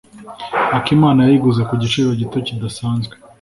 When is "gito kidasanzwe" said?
2.19-3.13